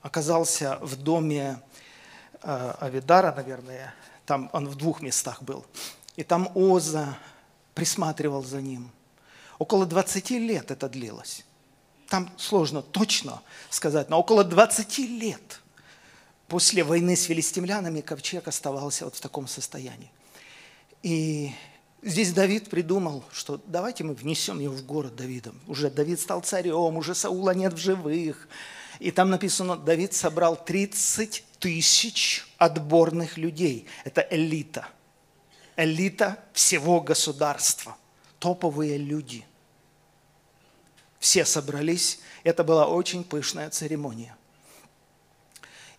[0.02, 1.62] оказался в доме
[2.42, 3.94] э, Авидара, наверное,
[4.26, 5.64] там он в двух местах был,
[6.16, 7.16] и там Оза
[7.74, 8.90] присматривал за ним.
[9.60, 11.44] Около 20 лет это длилось.
[12.08, 15.60] Там сложно точно сказать, но около 20 лет–
[16.50, 20.10] после войны с филистимлянами ковчег оставался вот в таком состоянии.
[21.02, 21.52] И
[22.02, 25.60] Здесь Давид придумал, что давайте мы внесем его в город Давидом.
[25.66, 28.48] Уже Давид стал царем, уже Саула нет в живых.
[29.00, 33.86] И там написано, Давид собрал 30 тысяч отборных людей.
[34.04, 34.88] Это элита.
[35.76, 37.98] Элита всего государства.
[38.38, 39.44] Топовые люди.
[41.20, 42.18] Все собрались.
[42.42, 44.36] Это была очень пышная церемония.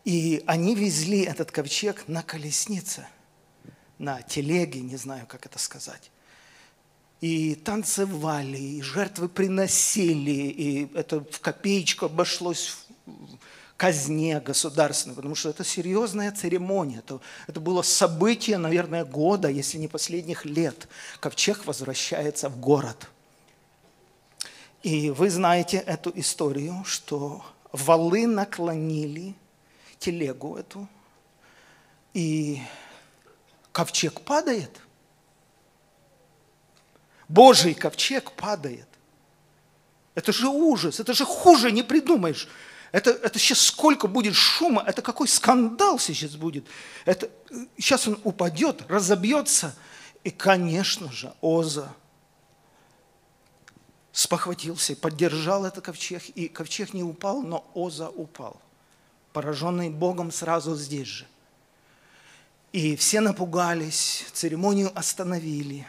[0.04, 3.08] И они везли этот ковчег на колеснице–
[4.02, 6.12] на телеге, не знаю, как это сказать.
[7.22, 15.50] И танцевали, и жертвы приносили, и это в копеечку обошлось в казне государственной, потому что
[15.50, 16.98] это серьезная церемония.
[16.98, 20.88] Это, это было событие, наверное, года, если не последних лет.
[21.20, 23.08] Ковчег возвращается в город.
[24.84, 29.36] И вы знаете эту историю, что валы наклонили
[30.00, 30.88] телегу эту,
[32.14, 32.62] и
[33.72, 34.82] ковчег падает.
[37.28, 38.88] Божий ковчег падает.
[40.16, 42.50] Это же ужас, это же хуже не придумаешь.
[42.92, 46.66] Это, это сейчас сколько будет шума, это какой скандал сейчас будет.
[47.06, 47.30] Это,
[47.78, 49.76] сейчас он упадет, разобьется.
[50.24, 51.96] И, конечно же, Оза
[54.12, 56.24] спохватился, поддержал этот ковчег.
[56.36, 58.60] И ковчег не упал, но Оза упал.
[59.34, 61.28] Пораженный Богом сразу здесь же.
[62.72, 65.86] И все напугались, церемонию остановили.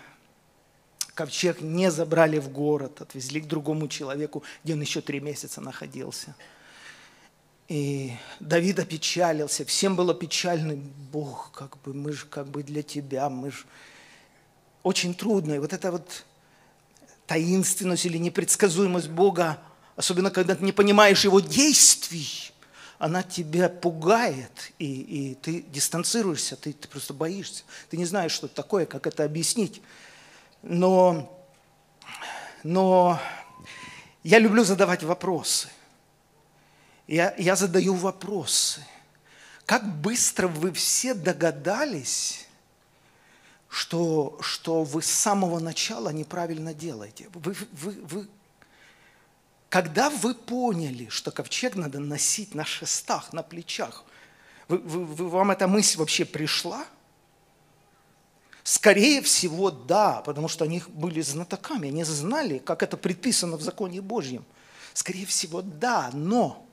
[1.15, 6.35] Ковчег не забрали в город, отвезли к другому человеку, где он еще три месяца находился.
[7.69, 10.75] И Давид опечалился, всем было печально.
[11.13, 13.65] Бог, как бы мы же как бы для тебя, мы же...
[14.83, 15.55] Очень трудно.
[15.55, 16.25] И вот эта вот
[17.27, 19.59] таинственность или непредсказуемость Бога,
[19.97, 22.53] особенно когда ты не понимаешь Его действий,
[22.99, 27.65] она тебя пугает, и, и ты дистанцируешься, ты, ты просто боишься.
[27.91, 29.83] Ты не знаешь, что это такое, как это объяснить.
[30.63, 31.45] Но,
[32.63, 33.21] но
[34.23, 35.69] я люблю задавать вопросы.
[37.09, 38.87] Я, я задаю вопросы.
[39.67, 42.47] Как быстро вы все догадались,
[43.73, 47.31] что, что вы с самого начала неправильно делаете?
[47.33, 48.29] Вы, вы, вы
[49.71, 54.05] когда вы поняли, что ковчег надо носить на шестах, на плечах,
[54.69, 56.85] вы, вы, вы, вам эта мысль вообще пришла?
[58.63, 64.03] Скорее всего, да, потому что они были знатоками, они знали, как это предписано в законе
[64.03, 64.45] Божьем.
[64.93, 66.67] Скорее всего, да, но,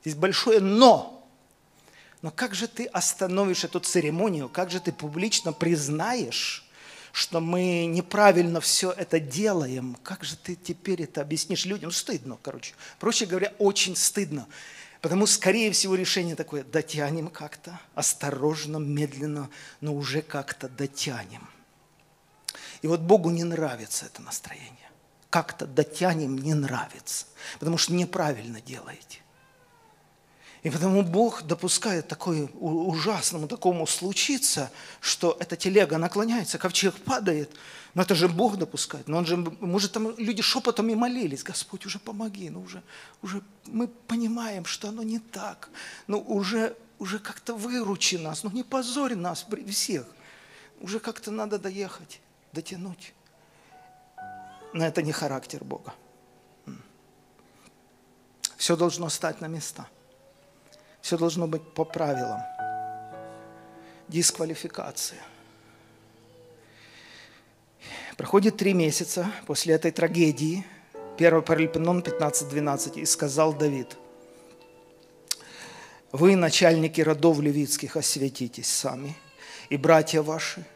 [0.00, 1.19] здесь большое но.
[2.22, 6.66] Но как же ты остановишь эту церемонию, как же ты публично признаешь,
[7.12, 9.96] что мы неправильно все это делаем.
[10.02, 11.90] Как же ты теперь это объяснишь людям?
[11.90, 12.74] Стыдно, короче.
[12.98, 14.46] Проще говоря, очень стыдно.
[15.00, 19.48] Потому, скорее всего, решение такое, дотянем как-то, осторожно, медленно,
[19.80, 21.48] но уже как-то дотянем.
[22.82, 24.76] И вот Богу не нравится это настроение.
[25.30, 27.26] Как-то дотянем не нравится,
[27.60, 29.20] потому что неправильно делаете.
[30.62, 34.70] И потому Бог допускает такое ужасному такому случиться,
[35.00, 37.50] что эта телега наклоняется, ковчег падает.
[37.94, 39.08] Но это же Бог допускает.
[39.08, 42.82] Но он же, может, там люди шепотом и молились, Господь, уже помоги, ну уже,
[43.22, 45.70] уже мы понимаем, что оно не так.
[46.06, 50.06] Ну уже, уже как-то выручи нас, ну не позорь нас при всех.
[50.80, 52.20] Уже как-то надо доехать,
[52.52, 53.14] дотянуть.
[54.74, 55.94] Но это не характер Бога.
[58.58, 59.88] Все должно стать на места–
[61.00, 62.40] все должно быть по правилам.
[64.08, 65.20] Дисквалификация.
[68.16, 70.64] Проходит три месяца после этой трагедии.
[71.16, 73.00] 1 Паралипенон 15.12.
[73.00, 73.96] «И сказал Давид,
[76.12, 79.16] вы, начальники родов левитских, осветитесь сами,
[79.68, 80.66] и братья ваши,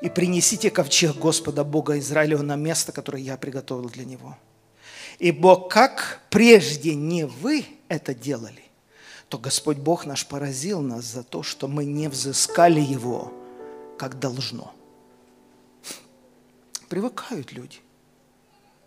[0.00, 4.38] и принесите ковчег Господа Бога Израилева на место, которое я приготовил для него.
[5.18, 8.69] Ибо как прежде не вы это делали,
[9.30, 13.32] то Господь Бог наш поразил нас за то, что мы не взыскали Его,
[13.96, 14.74] как должно.
[16.88, 17.78] Привыкают люди.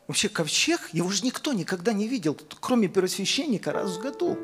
[0.06, 4.38] Вообще ковчег, его же никто никогда не видел, кроме первосвященника раз в году.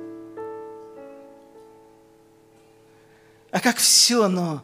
[3.52, 4.64] А как все оно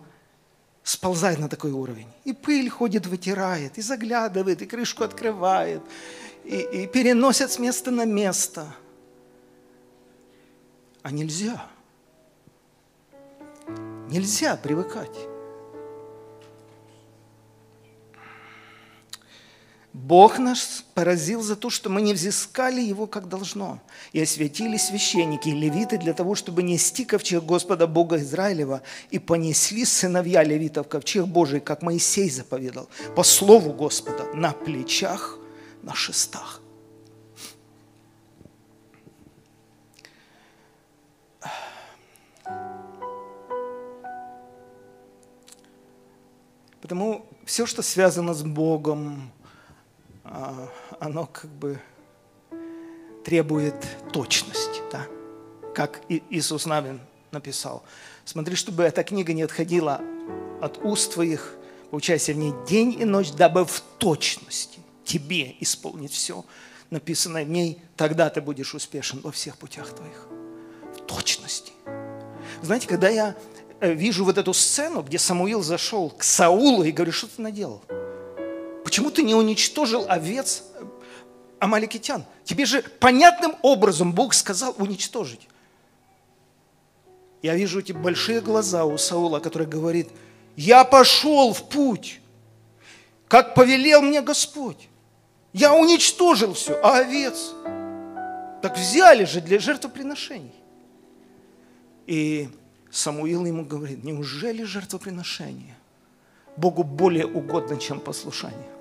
[0.83, 2.07] сползает на такой уровень.
[2.23, 5.81] И пыль ходит, вытирает, и заглядывает, и крышку открывает,
[6.45, 8.73] и, и переносят с места на место–
[11.05, 11.63] а нельзя.
[14.09, 15.15] Нельзя привыкать.
[19.93, 23.79] Бог нас поразил за то, что мы не взыскали Его как должно,
[24.13, 28.81] и осветили священники и левиты для того, чтобы нести ковчег Господа Бога Израилева,
[29.11, 35.37] и понесли сыновья левитов ковчег Божий, как Моисей заповедал, по слову Господа, на плечах,
[35.83, 36.63] на шестах.
[46.85, 49.31] Потому все, что связано с Богом,
[50.23, 50.69] а,
[50.99, 51.81] оно как бы
[53.25, 53.73] требует
[54.13, 55.07] точности, да?
[55.73, 57.83] как Иисус Навин написал.
[58.23, 59.99] Смотри, чтобы эта книга не отходила
[60.61, 61.55] от уст твоих,
[61.89, 66.45] получайся в ней день и ночь, дабы в точности тебе исполнить все,
[66.91, 70.27] написанное в ней, тогда ты будешь успешен во всех путях твоих.
[70.95, 71.71] В точности.
[72.61, 73.35] Знаете, когда я
[73.93, 77.81] вижу вот эту сцену, где Самуил зашел к Саулу и говорит, что ты наделал?
[78.83, 80.63] Почему ты не уничтожил овец
[81.59, 82.25] амаликитян?
[82.43, 85.47] Тебе же понятным образом Бог сказал уничтожить.
[87.41, 90.09] Я вижу эти большие глаза у Саула, который говорит,
[90.55, 92.19] я пошел в путь,
[93.27, 94.89] как повелел мне Господь.
[95.53, 97.51] Я уничтожил все, а овец?
[98.61, 100.55] Так взяли же для жертвоприношений.
[102.07, 102.49] И
[102.95, 105.75] Самуил ему говорит, неужели жертвоприношение
[106.55, 108.71] Богу более угодно, чем послушание?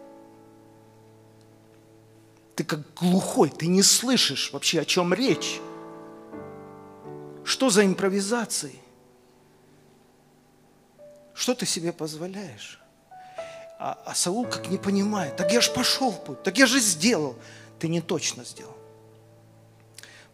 [2.55, 5.61] Ты как глухой, ты не слышишь вообще, о чем речь.
[7.43, 8.77] Что за импровизации?
[11.35, 12.81] Что ты себе позволяешь?
[13.81, 16.79] А, а Саул как не понимает, так я же пошел в путь, так я же
[16.79, 17.35] сделал.
[17.81, 18.77] Ты не точно сделал.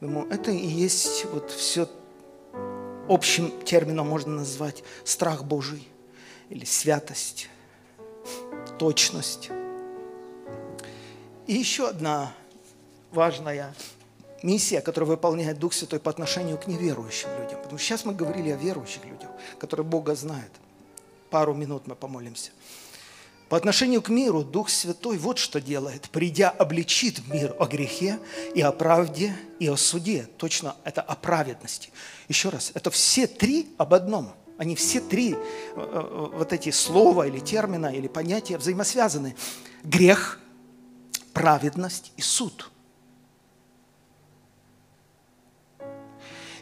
[0.02, 1.88] Ему это и есть вот все
[3.10, 5.86] общим термином можно назвать страх Божий
[6.48, 7.48] или святость,
[8.78, 9.50] точность.
[11.48, 12.32] И еще одна
[13.10, 13.74] важная
[14.44, 17.60] миссия, которую выполняет Дух Святой по отношению к неверующим людям.
[17.60, 20.52] Потому что сейчас мы говорили о верующих людях, которые Бога знают.
[21.30, 22.52] Пару минут мы помолимся.
[23.50, 26.08] По отношению к миру Дух Святой вот что делает.
[26.10, 28.20] Придя, обличит мир о грехе
[28.54, 30.28] и о правде и о суде.
[30.36, 31.90] Точно это о праведности.
[32.28, 34.32] Еще раз, это все три об одном.
[34.56, 35.36] Они все три, э,
[35.74, 39.34] э, вот эти слова или термина, или понятия взаимосвязаны.
[39.82, 40.38] Грех,
[41.32, 42.70] праведность и суд.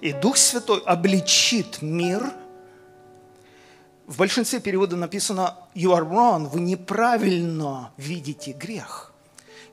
[0.00, 2.32] И Дух Святой обличит мир.
[4.08, 9.12] В большинстве переводов написано «you are wrong», вы неправильно видите грех.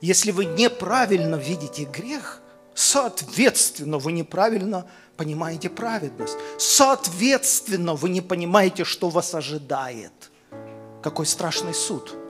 [0.00, 2.42] Если вы неправильно видите грех,
[2.74, 6.36] соответственно, вы неправильно понимаете праведность.
[6.58, 10.12] Соответственно, вы не понимаете, что вас ожидает.
[11.02, 12.14] Какой страшный суд–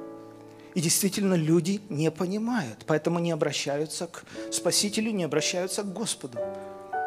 [0.76, 6.38] и действительно люди не понимают, поэтому не обращаются к Спасителю, не обращаются к Господу.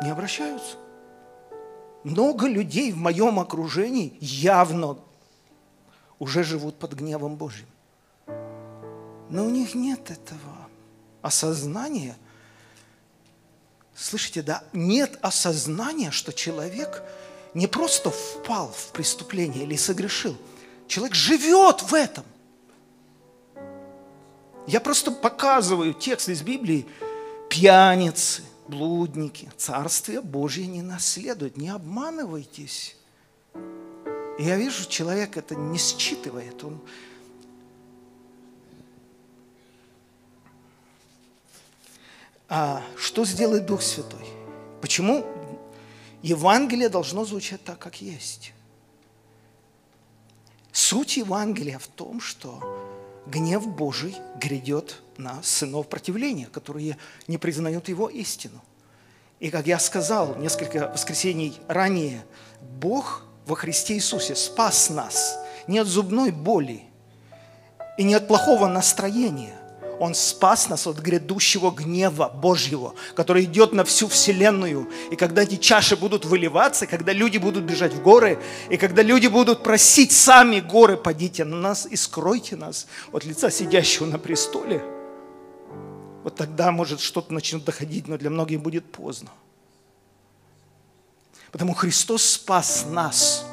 [0.02, 0.76] Не обращаются.
[2.04, 4.98] Много людей в моем окружении явно
[6.18, 7.68] уже живут под гневом Божьим.
[9.30, 10.68] Но у них нет этого
[11.22, 12.18] осознания.
[13.96, 14.64] Слышите, да?
[14.74, 17.04] Нет осознания, что человек
[17.54, 20.38] не просто впал в преступление или согрешил.
[20.88, 22.24] Человек живет в этом–
[24.70, 26.86] я просто показываю текст из Библии.
[27.50, 31.58] Пьяницы, блудники, Царствие Божье не наследуют.
[31.58, 32.96] Не обманывайтесь.
[34.38, 36.64] И я вижу, человек это не считывает.
[36.64, 36.80] Он
[42.52, 44.26] А что сделает Дух Святой?
[44.82, 45.24] Почему
[46.24, 48.54] Евангелие должно звучать так, как есть?
[50.72, 52.89] Суть Евангелия в том, что
[53.26, 56.98] гнев Божий грядет на сынов противления, которые
[57.28, 58.62] не признают его истину.
[59.40, 62.26] И как я сказал несколько воскресений ранее,
[62.62, 66.84] Бог во Христе Иисусе спас нас не от зубной боли
[67.98, 69.59] и не от плохого настроения,
[70.00, 74.90] он спас нас от грядущего гнева Божьего, который идет на всю вселенную.
[75.12, 79.28] И когда эти чаши будут выливаться, когда люди будут бежать в горы, и когда люди
[79.28, 84.82] будут просить сами горы, падите на нас и скройте нас от лица сидящего на престоле,
[86.24, 89.30] вот тогда, может, что-то начнет доходить, но для многих будет поздно.
[91.52, 93.46] Потому Христос спас нас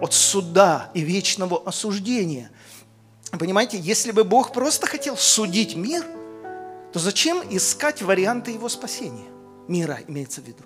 [0.00, 2.50] от суда и вечного осуждения–
[3.38, 6.04] Понимаете, если бы Бог просто хотел судить мир,
[6.92, 9.28] то зачем искать варианты его спасения?
[9.68, 10.64] Мира имеется в виду.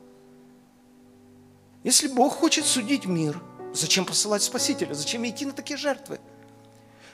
[1.83, 3.39] Если Бог хочет судить мир,
[3.75, 4.95] зачем посылать Спасителя?
[4.95, 6.19] Зачем идти на такие жертвы?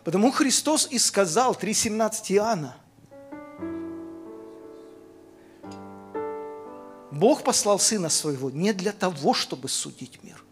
[0.04, 2.76] Потому Христос и сказал 3.17 Иоанна.
[7.10, 10.42] Бог послал Сына Своего не для того, чтобы судить мир,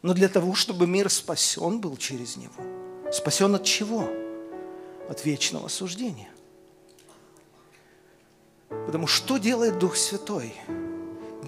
[0.00, 2.79] но для того, чтобы мир спасен был через Него.
[3.12, 4.08] Спасен от чего?
[5.08, 6.28] От вечного суждения.
[8.68, 10.54] Потому что делает Дух Святой?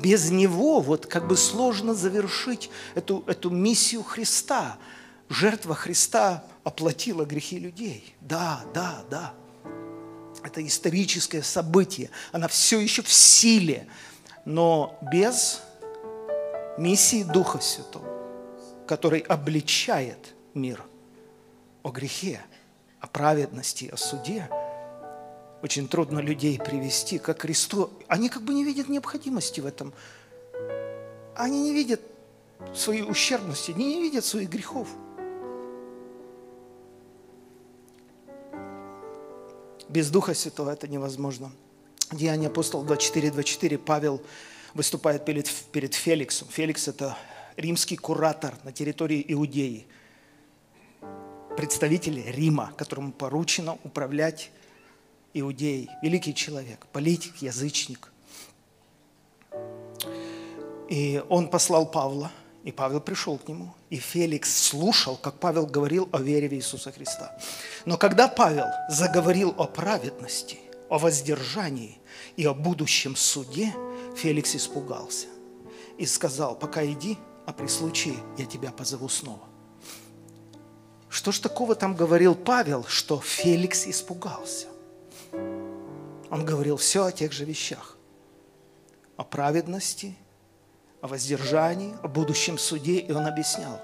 [0.02, 4.76] Без Него вот как бы сложно завершить эту, эту миссию Христа.
[5.28, 8.14] Жертва Христа оплатила грехи людей.
[8.20, 9.34] Да, да, да.
[10.42, 12.10] Это историческое событие.
[12.32, 13.86] Она все еще в силе.
[14.44, 15.60] Но без
[16.76, 18.04] миссии Духа Святого,
[18.88, 20.82] который обличает мир
[21.82, 22.40] о грехе,
[23.00, 24.48] о праведности, о суде–
[25.62, 27.90] очень трудно людей привести к Христу.
[28.08, 29.92] Они как бы не видят необходимости в этом.
[31.36, 32.00] Они не видят
[32.74, 34.88] своей ущербности, они не видят своих грехов.
[39.88, 41.52] Без Духа Святого это невозможно.
[42.10, 44.20] Деяние апостола 24, 24 Павел
[44.74, 46.48] выступает перед, перед Феликсом.
[46.48, 47.16] Феликс– это
[47.56, 49.86] римский куратор на территории Иудеи,
[51.56, 54.50] представитель Рима, которому поручено управлять
[55.34, 58.12] иудей, великий человек, политик, язычник.
[60.88, 62.30] И он послал Павла,
[62.64, 63.74] и Павел пришел к нему.
[63.90, 67.36] И Феликс слушал, как Павел говорил о вере в Иисуса Христа.
[67.84, 71.98] Но когда Павел заговорил о праведности, о воздержании
[72.36, 73.74] и о будущем суде,
[74.16, 75.26] Феликс испугался
[75.98, 79.51] и сказал, пока иди, а при случае я тебя позову снова.
[81.12, 84.68] Что ж такого там говорил Павел, что Феликс испугался?
[86.30, 87.98] Он говорил все о тех же вещах.
[89.18, 90.16] О праведности,
[91.02, 92.98] о воздержании, о будущем суде.
[92.98, 93.78] И он объяснял,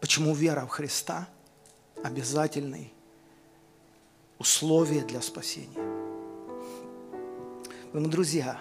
[0.00, 1.26] почему вера в Христа
[2.04, 2.92] обязательный
[4.38, 5.80] условие для спасения.
[7.90, 8.60] Поэтому, друзья,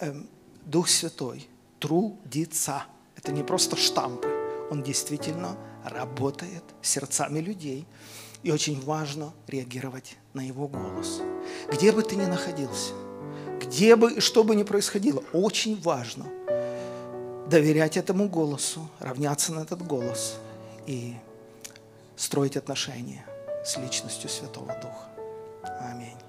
[0.00, 0.28] эм,
[0.64, 1.48] Дух Святой
[1.78, 2.82] трудится.
[3.14, 4.28] Это не просто штампы.
[4.72, 5.56] Он действительно
[5.88, 7.86] работает сердцами людей–
[8.42, 11.20] и очень важно реагировать на Его голос.
[11.70, 12.92] Где бы ты ни находился,
[13.60, 16.26] где бы, что бы ни происходило, очень важно
[17.48, 20.36] доверять этому голосу, равняться на этот голос
[20.86, 21.16] и
[22.16, 23.24] строить отношения
[23.64, 25.08] с личностью Святого Духа.
[25.80, 26.27] Аминь.